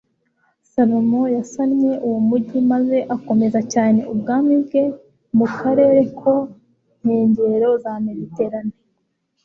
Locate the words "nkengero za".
6.99-7.93